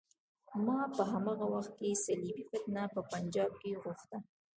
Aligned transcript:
ما 0.65 0.79
په 0.95 1.03
هماغه 1.11 1.47
وخت 1.53 1.71
کې 1.79 2.01
صلیبي 2.05 2.43
فتنه 2.51 2.83
په 2.93 2.99
پنجاب 3.11 3.51
کې 3.61 3.79
غوښته. 3.81 4.17